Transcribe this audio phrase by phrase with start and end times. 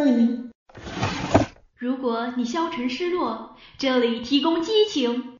[0.00, 0.50] 欢迎。
[1.76, 5.38] 如果你消沉失落，这里提供激情。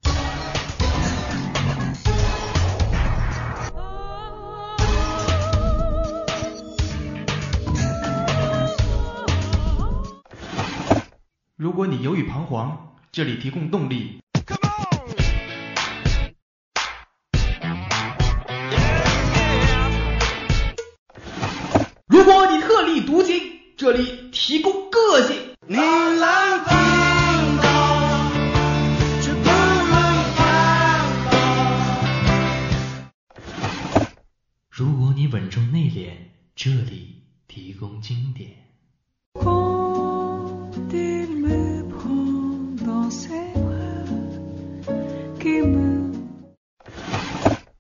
[11.56, 14.20] 如果你犹豫彷徨，这里提供动力。
[23.80, 25.34] 这里提供个性。
[25.66, 26.76] 你来听
[27.62, 28.30] 到，
[29.22, 29.96] 却不能。
[34.69, 36.11] 如果你稳重内敛，
[36.55, 38.50] 这里提供经典。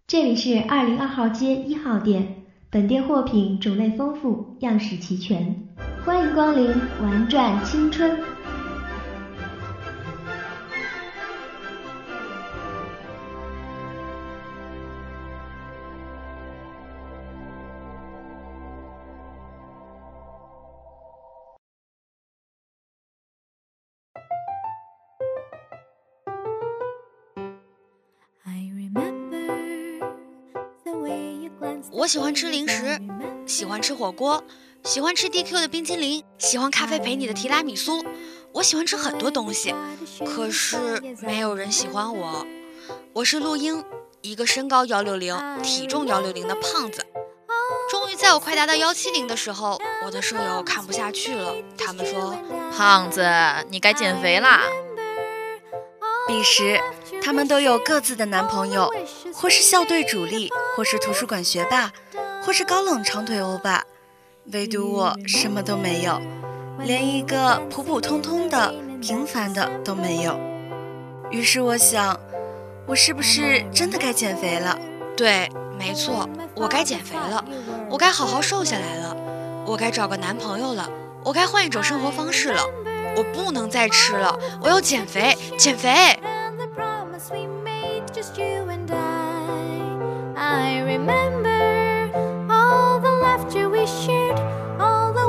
[0.06, 5.68] 这里是二零二号街一号店，本店货品种类丰富，样式齐全，
[6.04, 6.68] 欢迎光临
[7.02, 8.18] 玩转青春。
[31.92, 32.98] 我喜欢吃零食，
[33.46, 34.42] 喜欢吃火锅，
[34.82, 38.04] 喜欢吃 DQ 的冰淇淋，喜欢咖啡陪你的提拉米苏。
[38.52, 39.74] 我喜欢吃很多东西，
[40.24, 42.46] 可是没有人喜欢我。
[43.12, 43.84] 我是陆英，
[44.22, 47.04] 一个身高幺六零、体重幺六零的胖子。
[47.90, 52.36] 终于在我快达到幺七零的时候，我的舍友看不下去了，他们说
[52.76, 53.28] ：“胖子，
[53.68, 54.62] 你该减肥啦。”
[56.26, 56.80] 彼时，
[57.22, 58.90] 他们都有各自的男朋友，
[59.34, 61.92] 或是校队主力，或是图书馆学霸，
[62.42, 63.84] 或是高冷长腿欧巴，
[64.52, 66.20] 唯独我什么都没有，
[66.80, 70.38] 连一个普普通通的、平凡的都没有。
[71.30, 72.18] 于是我想，
[72.84, 74.76] 我是不是真的该减肥了？
[75.16, 77.44] 对，没错，我该减肥了，
[77.88, 79.16] 我该好好瘦下来了，
[79.64, 80.90] 我该找个男朋友了，
[81.22, 82.62] 我该换一种生活方式了。
[83.16, 86.18] 我不能再吃了，我要减肥，减肥。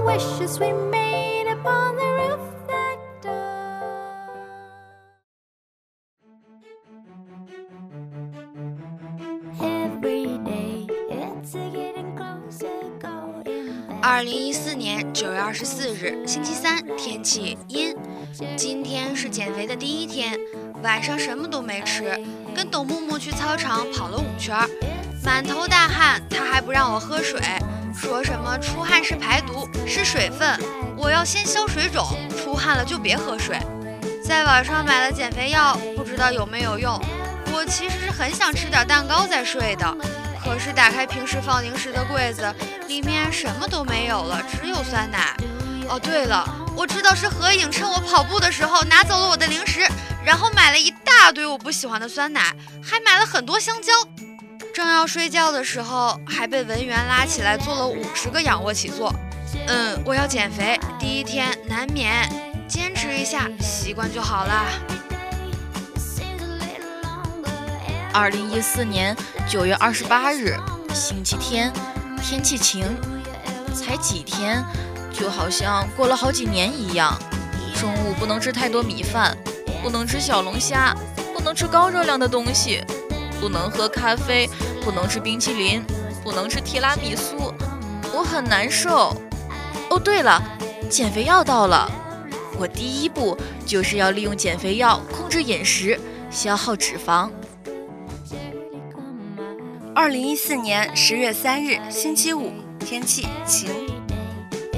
[0.06, 2.98] Wishes we made upon the roof that
[14.02, 17.96] 2014年9月二十四日，星期三，天气阴。
[18.56, 20.40] 今天是减肥的第一天，
[20.82, 22.20] 晚上什么都没吃，
[22.56, 24.58] 跟董木木去操场跑了五圈，
[25.24, 27.40] 满头大汗，他还不让我喝水，
[27.94, 30.60] 说什么出汗是排毒，是水分，
[30.98, 32.08] 我要先消水肿，
[32.38, 33.60] 出汗了就别喝水。
[34.24, 37.00] 在网上买了减肥药，不知道有没有用。
[37.54, 39.98] 我其实是很想吃点蛋糕再睡的。
[40.44, 42.54] 可是打开平时放零食的柜子，
[42.88, 45.36] 里面什么都没有了，只有酸奶。
[45.88, 49.86] 哦，对了，我知道是何影趁我跑步的时候拿走了我的零食，
[50.24, 53.92] 然后买了一大堆我不喜欢的酸奶，还买了很多香蕉。
[54.82, 59.14] 正要睡觉的时候，还被文员拉起来做了五十个仰卧起坐。
[59.68, 62.28] 嗯，我要减肥，第一天难免，
[62.68, 64.66] 坚持一下，习惯就好了。
[68.12, 69.16] 二零一四年
[69.48, 70.58] 九月二十八日，
[70.96, 71.72] 星期天，
[72.24, 72.84] 天气晴。
[73.76, 74.66] 才几天，
[75.14, 77.16] 就好像过了好几年一样。
[77.80, 79.38] 中午不能吃太多米饭，
[79.84, 80.92] 不能吃小龙虾，
[81.36, 82.84] 不能吃高热量的东西，
[83.42, 84.48] 不能喝咖啡，
[84.84, 85.84] 不能吃冰淇淋，
[86.24, 87.52] 不能吃提拉米苏。
[88.14, 89.20] 我很难受。
[89.90, 90.40] 哦，对了，
[90.88, 91.92] 减肥药到了。
[92.60, 93.36] 我第一步
[93.66, 96.00] 就是要利用减肥药控制饮食，
[96.30, 97.32] 消耗脂肪。
[99.96, 103.72] 二零一四年十月三日，星期五，天气晴。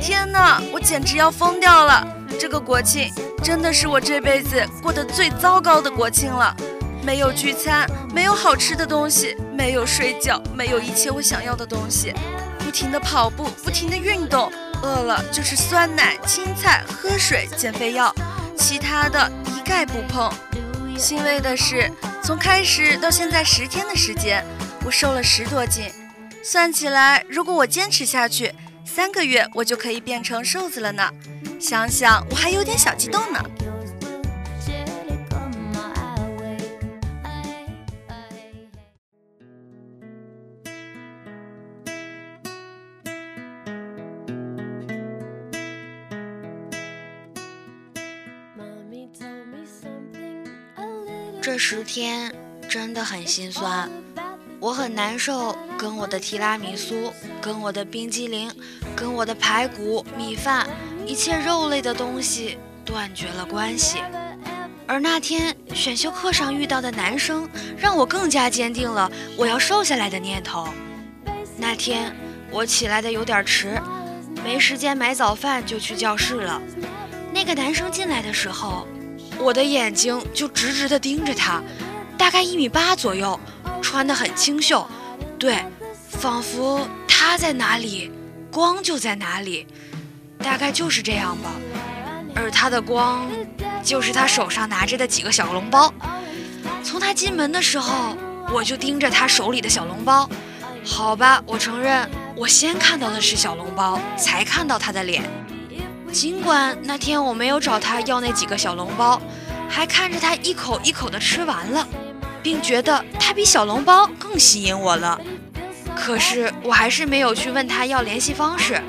[0.01, 2.07] 天哪，我简直要疯掉了！
[2.39, 3.11] 这个国庆
[3.43, 6.55] 真的是我这辈子过得最糟糕的国庆了。
[7.03, 12.13] 没有聚餐，没有好吃的东西，没有睡觉，没有一切我想要的东西。
[12.59, 14.51] 不停的跑步，不停的运动，
[14.81, 18.13] 饿了就是酸奶、青菜、喝水、减肥药，
[18.57, 20.31] 其他的一概不碰。
[20.97, 21.91] 欣慰的是，
[22.23, 24.43] 从开始到现在十天的时间。
[24.85, 25.91] 我瘦了十多斤，
[26.43, 28.53] 算起来，如果我坚持下去，
[28.85, 31.09] 三个月我就可以变成瘦子了呢。
[31.59, 33.39] 想想我还有点小激动呢。
[51.75, 52.31] 十天
[52.69, 53.89] 真的很心酸，
[54.59, 57.11] 我很难受，跟我的提拉米苏，
[57.41, 58.47] 跟我的冰激凌，
[58.95, 60.67] 跟我的排骨、米饭，
[61.07, 63.97] 一切肉类的东西断绝了关系。
[64.85, 70.67] 而那天选修课上遇到的男生，让我更加坚定了我要瘦下来的念头。
[71.57, 72.15] 那天
[72.51, 73.81] 我起来的有点迟，
[74.43, 76.61] 没时间买早饭就去教室了。
[77.33, 78.87] 那个男生进来的时候，
[79.39, 81.61] 我的眼睛就直直地盯着他，
[82.17, 83.39] 大概一米八左右，
[83.81, 84.87] 穿得很清秀，
[85.37, 85.63] 对，
[86.09, 88.11] 仿佛他在哪里，
[88.51, 89.67] 光就在哪里，
[90.37, 91.51] 大概就是这样吧。
[92.35, 93.27] 而他的光。
[93.83, 95.93] 就是他手上拿着的几个小笼包。
[96.85, 98.15] 从他进门的时候，
[98.49, 100.29] 我就盯着他手里的小笼包。
[100.85, 105.21] 好吧，我承认，我先看到的是小笼包，才看到他的脸。
[106.13, 109.19] 尽管那天我没有找他要那几个小笼包，
[109.67, 111.85] 还看着他一口一口的吃完了，
[112.43, 115.19] 并觉得他比小笼包更吸引我了。
[115.95, 118.79] 可是我还是没有去问他要联系方式，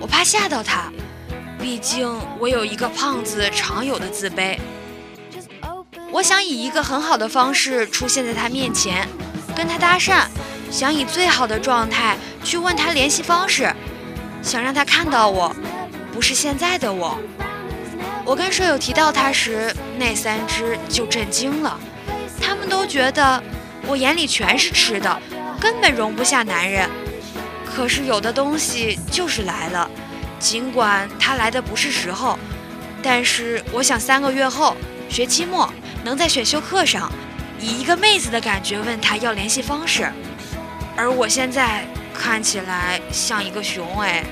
[0.00, 0.90] 我怕吓到他。
[1.60, 4.58] 毕竟我有一个胖子常有的自卑，
[6.10, 9.06] 我想以一个很好的方式出现在他面前，
[9.54, 10.24] 跟他搭讪，
[10.70, 13.72] 想以最好的状态去问他联系方式，
[14.42, 15.54] 想让他看到我，
[16.12, 17.18] 不是现在的我。
[18.24, 21.78] 我跟舍友提到他时，那三只就震惊了，
[22.40, 23.42] 他们都觉得
[23.86, 25.20] 我眼里全是吃的，
[25.58, 26.88] 根本容不下男人。
[27.64, 29.90] 可是有的东西就是来了。
[30.38, 32.38] 尽管他来的不是时候，
[33.02, 34.76] 但是我想三个月后
[35.08, 35.72] 学期末
[36.04, 37.10] 能在选修课上，
[37.60, 40.12] 以一个妹子的感觉问他要联系方式，
[40.96, 44.24] 而我现在看起来像一个熊哎。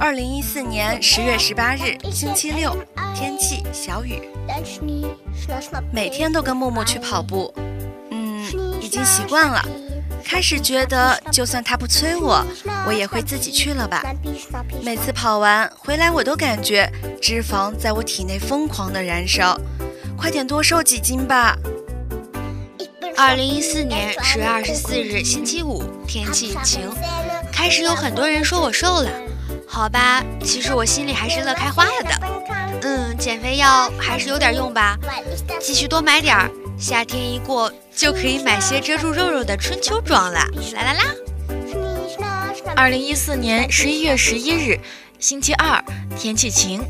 [0.00, 2.74] 二零一四年十月十八日，星期六，
[3.14, 4.22] 天气小雨。
[5.92, 7.52] 每天都跟木木去跑步，
[8.10, 8.42] 嗯，
[8.80, 9.62] 已经习惯了。
[10.24, 12.42] 开始觉得，就算他不催我，
[12.86, 14.02] 我也会自己去了吧。
[14.82, 16.90] 每次跑完回来，我都感觉
[17.20, 19.60] 脂肪在我体内疯狂的燃烧。
[20.16, 21.54] 快点多瘦几斤吧。
[23.16, 26.90] 二零一四年十月二十四日，星期五，天气晴。
[27.52, 29.10] 开始有很多人说我瘦了。
[29.66, 32.10] 好吧，其实我心里还是乐开花了的。
[32.82, 34.98] 嗯，减肥药还是有点用吧，
[35.60, 36.50] 继续多买点儿。
[36.78, 40.40] 夏天一过，就可以买些遮住肉肉的春秋装了。
[40.74, 41.04] 啦啦啦！
[42.76, 44.78] 二零一四年十一月十一日，
[45.20, 45.82] 星期二，
[46.18, 46.82] 天气晴。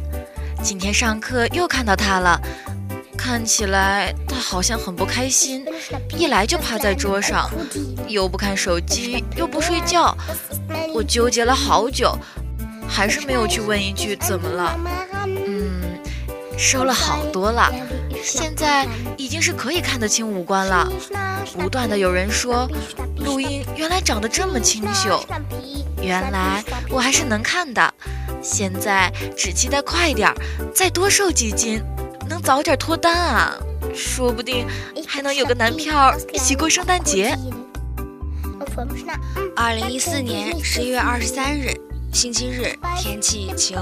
[0.63, 2.41] 今天上课又看到他了，
[3.17, 5.65] 看起来他好像很不开心，
[6.17, 7.51] 一来就趴在桌上，
[8.09, 10.17] 又不看手机，又不睡觉。
[10.95, 12.17] 我纠结了好久。
[12.87, 14.79] 还是没有去问一句怎么了。
[15.27, 15.99] 嗯，
[16.57, 17.73] 瘦了好多了，
[18.23, 18.87] 现在
[19.17, 20.87] 已经是可以看得清五官了。
[21.59, 22.69] 不断的有人说，
[23.17, 25.25] 录音原来长得这么清秀，
[26.03, 27.95] 原来我还是能看的。
[28.43, 30.37] 现在只期待快点儿，
[30.75, 31.83] 再多瘦几斤，
[32.29, 33.55] 能早点脱单啊，
[33.95, 34.67] 说不定
[35.07, 37.37] 还能有个男票一起过圣诞节。
[39.57, 41.73] 二零一四年十一月二十三日。
[42.13, 43.77] 星期日，天气晴。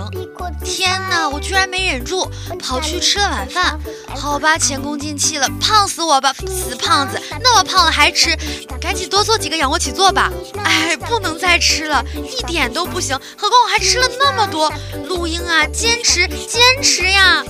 [0.65, 2.27] 天哪，我居然没忍住，
[2.59, 3.79] 跑去吃了晚饭。
[4.17, 8.35] 好吧，前功尽弃了，胖死我吧，死胖子，那么胖了还吃，
[8.81, 10.33] 赶紧多做几个仰卧起坐吧。
[10.65, 13.15] 哎，不能再吃了，一点都不行。
[13.37, 14.73] 何况我还吃了那么多。
[15.07, 17.45] 录音啊，坚持，坚持呀。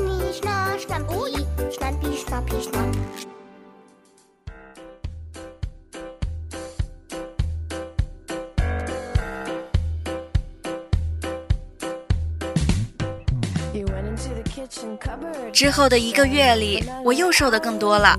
[15.52, 18.18] 之后的一个月里，我又瘦的更多了，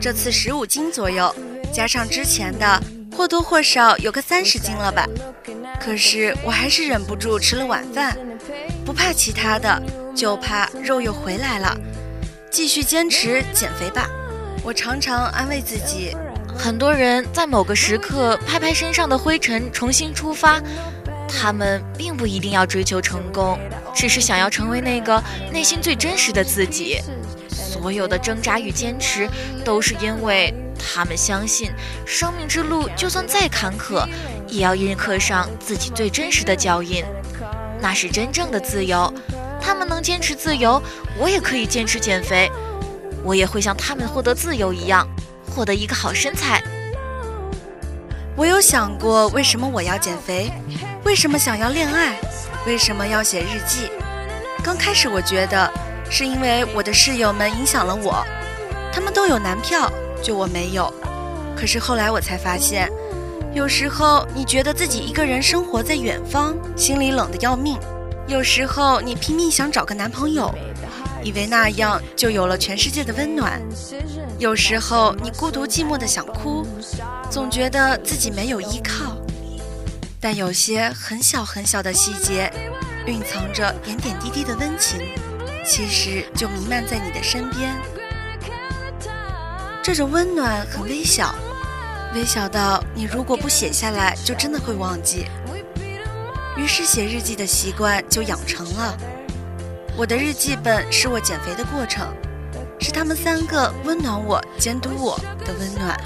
[0.00, 1.34] 这次十五斤左右，
[1.72, 2.82] 加上之前的，
[3.16, 5.06] 或多或少有个三十斤了吧。
[5.80, 8.16] 可是我还是忍不住吃了晚饭，
[8.84, 9.82] 不怕其他的，
[10.14, 11.76] 就怕肉又回来了。
[12.52, 14.06] 继续坚持减肥吧。
[14.62, 16.14] 我常常安慰自己，
[16.54, 20.60] 很多人在某个时刻拍拍身上的灰尘，重新出发。
[21.26, 23.58] 他们并不一定要追求成功，
[23.94, 27.00] 只是想要成为那个内心最真实的自己。
[27.48, 29.26] 所有的挣扎与坚持，
[29.64, 31.72] 都是因为他们相信，
[32.04, 34.06] 生命之路就算再坎坷，
[34.46, 37.02] 也要印刻上自己最真实的脚印。
[37.80, 39.12] 那是真正的自由。
[39.62, 40.82] 他们能坚持自由，
[41.16, 42.50] 我也可以坚持减肥。
[43.24, 45.06] 我也会像他们获得自由一样，
[45.54, 46.60] 获得一个好身材。
[48.34, 50.50] 我有想过，为什么我要减肥？
[51.04, 52.18] 为什么想要恋爱？
[52.66, 53.88] 为什么要写日记？
[54.64, 55.70] 刚开始我觉得
[56.10, 58.24] 是因为我的室友们影响了我，
[58.92, 59.90] 他们都有男票，
[60.22, 60.92] 就我没有。
[61.56, 62.90] 可是后来我才发现，
[63.54, 67.76] 有时候你觉得自己一个人生活在远方，心里冷得要命；
[68.28, 70.52] 有时候你拼命想找个男朋友，
[71.22, 73.60] 以为那样就有了全世界的温暖；
[74.38, 76.66] 有时候你孤独寂寞的想哭，
[77.30, 79.16] 总觉得自己没有依靠。
[80.20, 82.50] 但有些很小很小的细节，
[83.06, 85.00] 蕴藏着点点滴滴的温情，
[85.66, 87.76] 其实就弥漫在你的身边。
[89.82, 91.34] 这种温暖很微小，
[92.14, 95.26] 微小到你如果不写下来，就真的会忘记。
[96.56, 98.96] 于是写日记的习惯就养成了。
[99.96, 102.06] 我的日记本是我减肥的过程，
[102.78, 105.98] 是他们三个温暖我、监督我的温暖。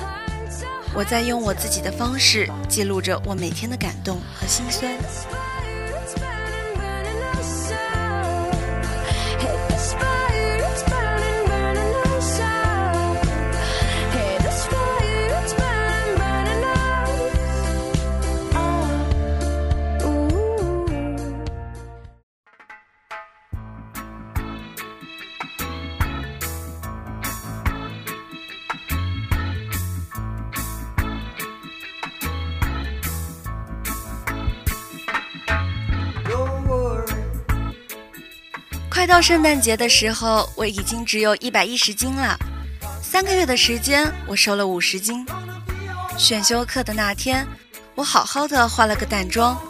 [0.95, 4.93] 我在用我自己的方式记录着我每天的感动和心酸。
[38.97, 42.35] 快到圣诞节的时候，我已经只有一百一十斤了。
[43.03, 45.26] 三个月的时间，我瘦了五十斤。
[46.17, 47.47] 选修课的那天，
[47.95, 49.61] 我好好的化了个淡妆，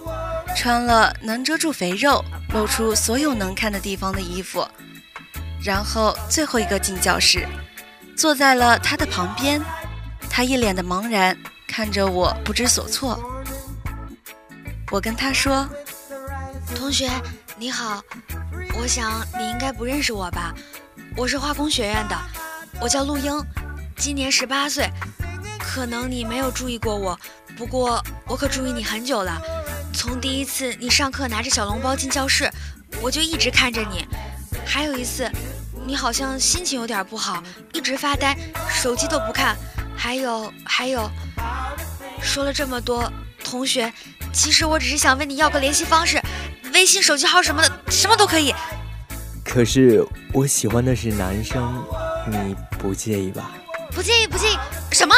[0.55, 4.65] 穿了能遮住肥肉、露出所有能看的地方的衣服，
[5.61, 7.49] 然后最后一个进教室，
[8.17, 9.61] 坐在了他的旁边。
[10.31, 13.21] 他一脸的茫然，看着我不知所措。
[14.93, 15.69] 我跟他说
[16.77, 17.11] ：“同学，
[17.59, 18.01] 你好。”
[18.87, 20.55] 我想你应该不认识我吧？
[21.17, 22.17] 我是化工学院的，
[22.81, 23.37] 我叫陆英，
[23.97, 24.89] 今年十八岁。
[25.59, 27.19] 可能你没有注意过我，
[27.57, 29.43] 不过我可注意你很久了。
[29.93, 32.49] 从第一次你上课拿着小笼包进教室，
[33.03, 34.07] 我就一直看着你。
[34.65, 35.29] 还有一次，
[35.85, 38.39] 你好像心情有点不好，一直发呆，
[38.71, 39.57] 手机都不看。
[39.97, 41.11] 还有还有，
[42.23, 43.13] 说了这么多，
[43.43, 43.93] 同学，
[44.33, 46.23] 其实我只是想问你要个联系方式。
[46.73, 48.55] 微信、手机号什么的，什么都可以。
[49.49, 51.83] 可是我喜欢的是男生，
[52.29, 53.53] 你不介意吧？
[53.91, 54.59] 不介意，不介意。
[54.93, 55.15] 什么？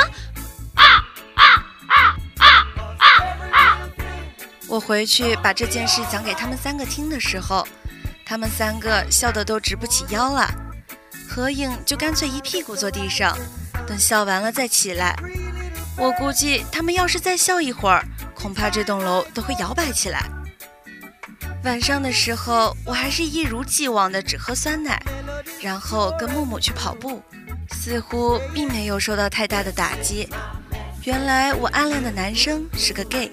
[0.75, 0.85] 啊
[1.35, 1.43] 啊
[1.87, 2.47] 啊啊
[2.99, 3.07] 啊
[3.51, 3.79] 啊！
[4.69, 7.67] 我回去把这件事讲给他们三个听的时候，
[8.25, 10.49] 他们三个笑得都直不起腰了。
[11.29, 13.37] 合影就干脆一屁股坐地上，
[13.89, 15.17] 等笑完了再起来。
[15.97, 18.05] 我估计他们要是再笑一会儿，
[18.35, 20.31] 恐怕这栋楼都会摇摆起来。
[21.69, 24.99] 晚上的时候，我还是一如既往的只喝酸奶，
[25.61, 27.23] 然后跟木木去跑步，
[27.73, 30.27] 似乎并没有受到太大的打击。
[31.05, 33.31] 原来我暗恋的男生是个 gay。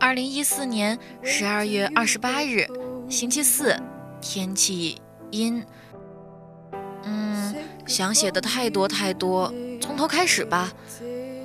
[0.00, 2.66] 二零一四年十二月二十八日，
[3.10, 3.76] 星期四，
[4.20, 5.62] 天气阴。
[7.02, 7.54] 嗯，
[7.86, 10.72] 想写的太多太多，从头开始吧。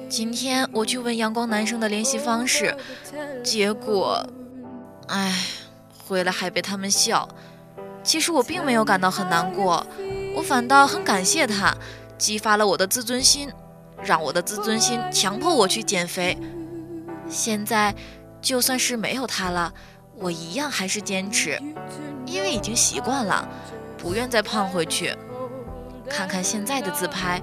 [0.09, 2.75] 今天我去问阳光男生的联系方式，
[3.43, 4.25] 结果，
[5.07, 5.33] 唉，
[6.07, 7.27] 回来还被他们笑。
[8.03, 9.85] 其实我并没有感到很难过，
[10.35, 11.75] 我反倒很感谢他，
[12.17, 13.49] 激发了我的自尊心，
[14.05, 16.37] 让我的自尊心强迫我去减肥。
[17.29, 17.95] 现在。
[18.43, 19.73] 就算是没有他了，
[20.17, 21.57] 我一样还是坚持，
[22.25, 23.47] 因为已经习惯了，
[23.97, 25.15] 不愿再胖回去。
[26.09, 27.41] 看看现在的自拍，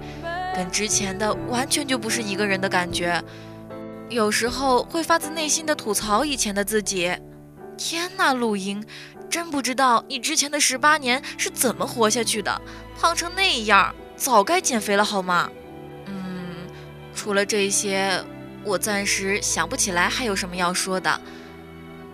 [0.55, 3.19] 跟之前的完全就不是一个人的感觉。
[4.11, 7.11] 有时候会发自内心的吐槽以前的自己。
[7.79, 8.85] 天呐，陆英，
[9.31, 12.61] 真不知道你之前的十八年是怎么活下去的，
[13.01, 15.51] 胖成那样，早该减肥了好吗？
[17.21, 18.25] 除了这些。
[18.65, 21.21] 我暂时想不起来还有什么要说的。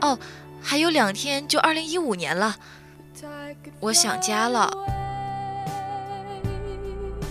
[0.01, 0.19] 哦，
[0.61, 2.57] 还有两天就二零一五年了，
[3.79, 4.69] 我想家了。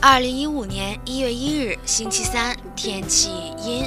[0.01, 3.29] 二零一五年一月一日，星期三，天气
[3.61, 3.85] 阴。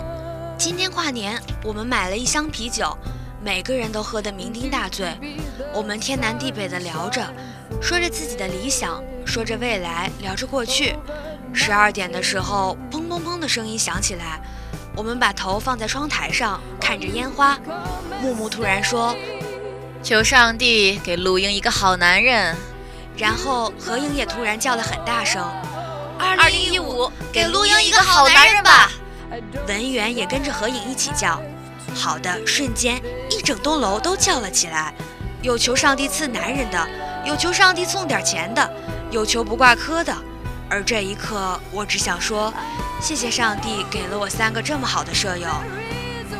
[0.59, 2.95] 今天跨年，我们买了一箱啤酒，
[3.43, 5.15] 每个人都喝得酩酊大醉。
[5.73, 7.27] 我们天南地北的聊着，
[7.81, 10.95] 说着自己的理想，说着未来，聊着过去。
[11.53, 14.41] 十二点的时候，砰砰砰的声音响起来，
[14.95, 17.59] 我们把头放在窗台上，看着烟花。
[18.23, 19.15] 木木突然说
[20.03, 22.57] ：“求上帝给陆英一个好男人。”
[23.17, 25.45] 然后何英也突然叫了很大声。
[26.19, 28.91] 二零一五，给陆英一个好男人吧！
[29.67, 31.41] 文员也跟着何影一起叫。
[31.95, 33.01] 好的，瞬间
[33.31, 34.95] 一整栋楼都叫了起来。
[35.43, 36.89] 有求上帝赐男人的，
[37.25, 38.71] 有求上帝送点钱的，
[39.11, 40.15] 有求不挂科的。
[40.71, 42.53] 而这一刻，我只想说，
[43.01, 45.49] 谢谢上帝给了我三个这么好的舍友。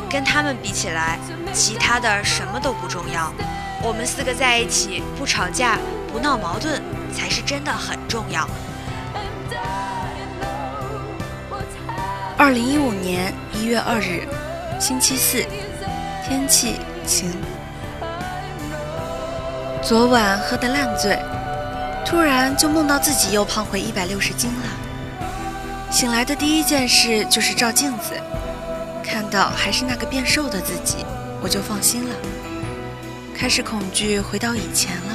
[0.09, 1.19] 跟他们比起来，
[1.53, 3.31] 其他的什么都不重要。
[3.81, 5.77] 我们四个在一起，不吵架，
[6.11, 6.81] 不闹矛盾，
[7.15, 8.47] 才是真的很重要。
[12.37, 14.27] 二零一五年一月二日，
[14.79, 15.45] 星期四，
[16.27, 17.31] 天气晴。
[19.81, 21.19] 昨晚喝得烂醉，
[22.09, 25.91] 突然就梦到自己又胖回一百六十斤了。
[25.91, 28.19] 醒来的第一件事就是照镜子，
[29.03, 31.05] 看到还是那个变瘦的自己，
[31.39, 32.15] 我就放心了。
[33.37, 35.13] 开始恐惧回到以前了，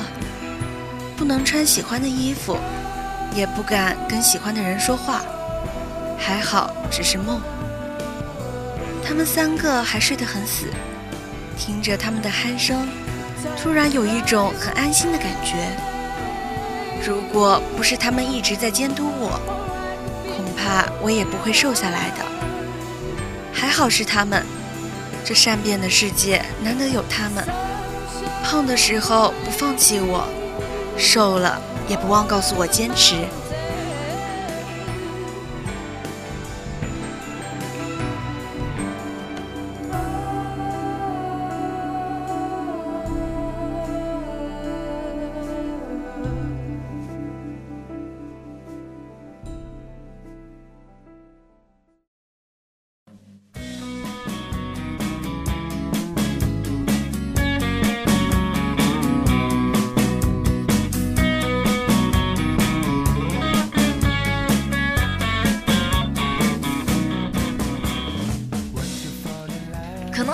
[1.17, 2.57] 不能穿喜欢的衣服，
[3.35, 5.21] 也不敢跟喜欢的人说话。
[6.17, 7.41] 还好，只是梦。
[9.05, 10.67] 他们三个还睡得很死，
[11.59, 12.89] 听着他们的鼾声，
[13.61, 15.77] 突然有一种很安心的感觉。
[17.07, 19.39] 如果不是他们一直在监督我，
[20.35, 22.25] 恐怕我也不会瘦下来的。
[23.53, 24.43] 还好是他们，
[25.23, 27.45] 这善变的世界难得有他们。
[28.43, 30.27] 胖的时候不放弃我，
[30.97, 33.17] 瘦了也不忘告诉我坚持。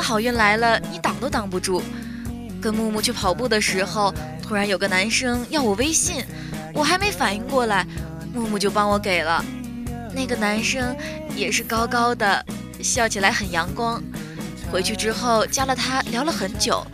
[0.00, 1.82] 好运来了，你挡都挡不住。
[2.60, 6.24] 跟木木去跑步的时候，突然有个男生要我微信，
[6.74, 7.86] 我还没反应过来，
[8.34, 9.44] 木木就帮我给了。
[10.14, 10.94] 那个男生
[11.34, 12.44] 也是高高的，
[12.82, 14.02] 笑起来很阳光。
[14.70, 16.86] 回去之后加了他，聊了很久。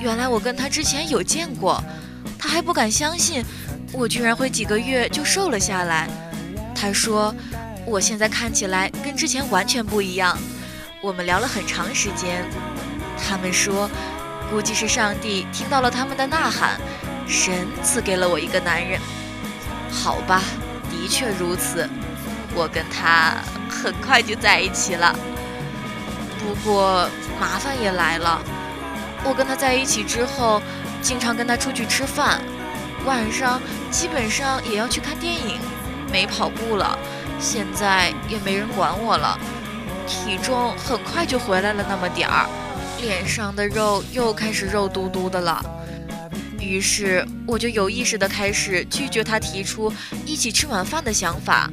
[0.00, 1.82] 原来我跟他之前有见过，
[2.38, 3.44] 他还不敢相信
[3.92, 6.08] 我居然会几个月就瘦了下来。
[6.74, 7.34] 他说
[7.86, 10.38] 我现在看起来跟之前完全不一样。
[11.02, 12.44] 我们聊了很长时间，
[13.16, 13.90] 他们说，
[14.50, 16.78] 估计是上帝听到了他们的呐喊，
[17.26, 19.00] 神赐给了我一个男人。
[19.90, 20.42] 好吧，
[20.90, 21.88] 的确如此，
[22.54, 23.36] 我跟他
[23.70, 25.18] 很快就在一起了。
[26.38, 27.08] 不过
[27.40, 28.42] 麻烦也来了，
[29.24, 30.60] 我跟他在一起之后，
[31.00, 32.42] 经常跟他出去吃饭，
[33.06, 33.58] 晚上
[33.90, 35.58] 基本上也要去看电影，
[36.12, 36.98] 没跑步了，
[37.40, 39.38] 现在也没人管我了。
[40.10, 42.48] 体重很快就回来了那么点儿，
[43.00, 45.64] 脸上的肉又开始肉嘟嘟的了。
[46.58, 49.90] 于是我就有意识的开始拒绝他提出
[50.26, 51.70] 一起吃晚饭的想法。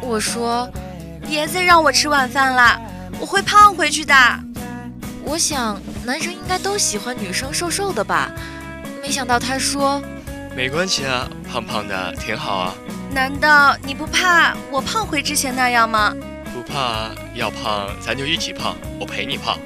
[0.00, 0.68] 我说
[1.26, 2.80] ：“别再让我吃晚饭了，
[3.20, 4.14] 我会胖回去的。”
[5.24, 8.30] 我想男生应该都喜欢女生瘦瘦的吧？
[9.00, 10.02] 没想到他说
[10.56, 12.74] ：“没关系啊，胖胖的挺好啊。”
[13.14, 16.12] 难道你不怕我胖回之前那样吗？
[16.52, 19.58] 不怕，要胖咱就一起胖，我陪你胖。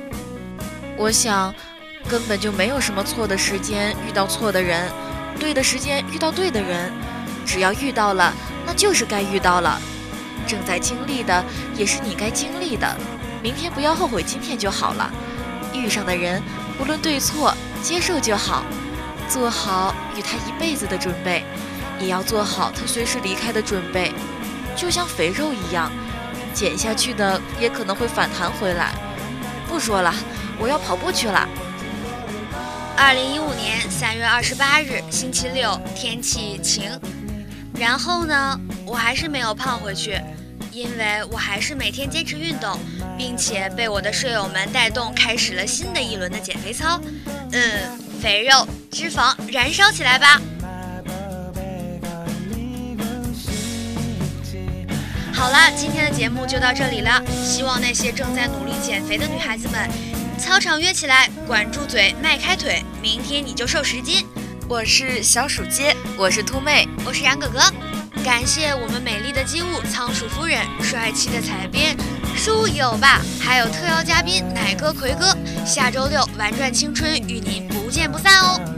[0.97, 1.53] 我想，
[2.09, 4.89] 根本就没有什么错的时间遇到错的人，
[5.41, 6.93] 对的时间遇到对的人，
[7.45, 8.33] 只要遇到了，
[8.65, 9.81] 那就是该遇到了。
[10.47, 11.45] 正在经历的
[11.77, 12.97] 也是你该经历的，
[13.43, 15.13] 明天不要后悔今天就好了。
[15.75, 16.41] 遇上的人，
[16.81, 18.65] 无论对错，接受就好，
[19.29, 21.45] 做好与他一辈子的准备，
[21.99, 24.13] 也要做好他随时离开的准备，
[24.77, 25.91] 就像肥肉一样。
[26.57, 28.95] 减下去的也可能会反弹回来。
[29.69, 30.15] 不说了，
[30.59, 31.47] 我要跑步去了。
[32.97, 36.91] 二零一五年三月二十八日，星期六，天气晴。
[37.79, 40.19] 然后呢，我还是没有胖回去，
[40.73, 42.81] 因为我还是每天坚持运动，
[43.19, 46.99] 并且被我的舍友们带动，开始了新的一轮的减肥操。
[47.53, 50.41] 嗯，肥肉、脂肪燃烧起来吧！
[55.37, 57.23] 好了，今天的节目就到这里了。
[57.45, 59.87] 希望那些正在努力减肥的女孩子们，
[60.39, 64.27] 操场约起来，管住嘴，迈开腿，明天你就瘦十斤。
[64.67, 67.61] 我是小鼠姐，我是兔妹，我是杨哥哥。
[68.25, 71.95] 感谢我们美丽的机务仓鼠夫人，帅气的采编
[72.35, 75.37] 书友吧，还有特邀嘉宾奶哥、奎哥。
[75.67, 78.76] 下周六玩转青春，与您不见不散哦。